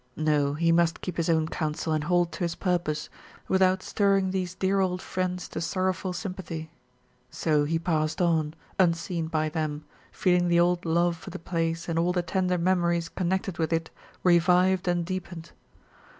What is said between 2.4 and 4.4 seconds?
purpose, without stirring